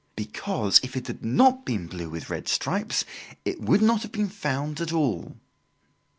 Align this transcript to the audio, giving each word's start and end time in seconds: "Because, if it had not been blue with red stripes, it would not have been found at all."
"Because, 0.15 0.79
if 0.81 0.95
it 0.97 1.05
had 1.05 1.23
not 1.23 1.63
been 1.63 1.85
blue 1.85 2.09
with 2.09 2.31
red 2.31 2.47
stripes, 2.47 3.05
it 3.45 3.61
would 3.61 3.83
not 3.83 4.01
have 4.01 4.11
been 4.11 4.29
found 4.29 4.81
at 4.81 4.91
all." 4.91 5.35